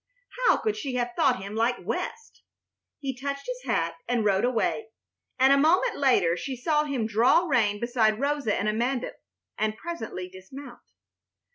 [0.47, 2.41] How could she have thought him like West?
[2.97, 4.87] He touched his hat and rode away,
[5.37, 9.11] and a moment later she saw him draw rein beside Rosa and Amanda,
[9.59, 10.79] and presently dismount.